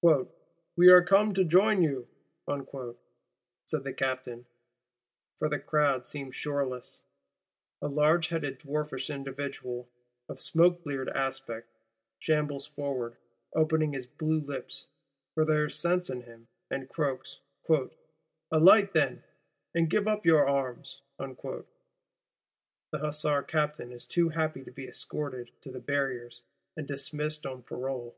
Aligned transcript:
'We 0.00 0.88
are 0.88 1.02
come 1.02 1.34
to 1.34 1.44
join 1.44 1.82
you,' 1.82 2.08
said 3.66 3.84
the 3.84 3.92
Captain; 3.92 4.46
for 5.38 5.50
the 5.50 5.58
crowd 5.58 6.06
seems 6.06 6.34
shoreless. 6.34 7.02
A 7.82 7.88
large 7.88 8.28
headed 8.28 8.56
dwarfish 8.60 9.10
individual, 9.10 9.86
of 10.26 10.40
smoke 10.40 10.82
bleared 10.82 11.10
aspect, 11.10 11.68
shambles 12.18 12.66
forward, 12.66 13.18
opening 13.54 13.92
his 13.92 14.06
blue 14.06 14.40
lips, 14.40 14.86
for 15.34 15.44
there 15.44 15.64
is 15.66 15.78
sense 15.78 16.08
in 16.08 16.22
him; 16.22 16.48
and 16.70 16.88
croaks: 16.88 17.40
'Alight 18.50 18.94
then, 18.94 19.22
and 19.74 19.90
give 19.90 20.08
up 20.08 20.24
your 20.24 20.48
arms!' 20.48 21.02
the 21.20 21.64
Hussar 22.92 23.42
Captain 23.42 23.92
is 23.92 24.06
too 24.06 24.30
happy 24.30 24.64
to 24.64 24.70
be 24.70 24.88
escorted 24.88 25.50
to 25.60 25.70
the 25.70 25.78
Barriers, 25.78 26.42
and 26.74 26.88
dismissed 26.88 27.44
on 27.44 27.62
parole. 27.62 28.16